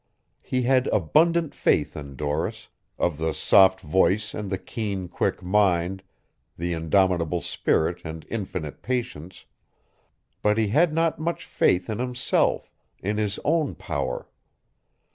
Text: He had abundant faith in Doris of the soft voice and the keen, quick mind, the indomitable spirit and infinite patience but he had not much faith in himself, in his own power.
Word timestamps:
He 0.41 0.63
had 0.63 0.87
abundant 0.87 1.53
faith 1.53 1.95
in 1.95 2.15
Doris 2.15 2.69
of 2.97 3.19
the 3.19 3.35
soft 3.35 3.81
voice 3.81 4.33
and 4.33 4.49
the 4.49 4.57
keen, 4.57 5.07
quick 5.07 5.43
mind, 5.43 6.01
the 6.57 6.73
indomitable 6.73 7.41
spirit 7.41 8.01
and 8.03 8.25
infinite 8.27 8.81
patience 8.81 9.45
but 10.41 10.57
he 10.57 10.69
had 10.69 10.91
not 10.91 11.19
much 11.19 11.45
faith 11.45 11.87
in 11.87 11.99
himself, 11.99 12.73
in 12.97 13.17
his 13.17 13.37
own 13.45 13.75
power. 13.75 14.27